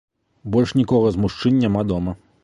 Больш 0.53 0.71
нікога 0.79 1.11
з 1.15 1.21
мужчын 1.25 1.59
няма 1.65 1.83
дома. 1.91 2.17